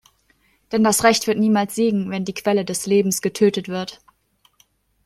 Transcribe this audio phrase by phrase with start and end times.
[0.71, 4.01] Denn das Recht wird niemals siegen, wenn die Quelle des Lebens getötet wird.